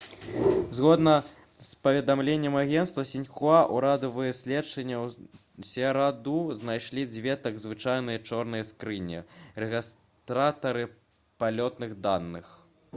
згодна 0.77 1.23
з 1.67 1.73
паведамленнем 1.81 2.55
агенцтва 2.61 3.03
«сіньхуа» 3.09 3.59
урадавыя 3.75 4.31
следчыя 4.37 4.95
ў 5.01 5.67
сераду 5.73 6.33
знайшлі 6.63 7.03
дзве 7.13 7.35
так 7.45 7.61
званыя 7.67 8.23
«чорныя 8.31 8.67
скрыні»— 8.71 9.21
рэгістратары 9.67 10.87
палётных 11.45 11.97
даных 12.11 12.53